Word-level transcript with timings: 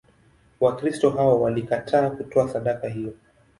Wakristo 0.59 1.09
hao 1.09 1.41
walikataa 1.41 2.09
kutoa 2.09 2.49
sadaka 2.49 2.87
hiyo. 2.89 3.13